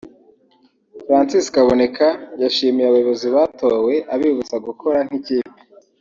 [1.05, 2.07] Francis Kaboneka
[2.43, 5.55] yashimiye abayobozi batowe abibutsa gukora nk’ikipe